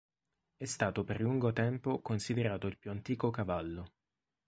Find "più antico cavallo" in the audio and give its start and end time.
2.79-3.85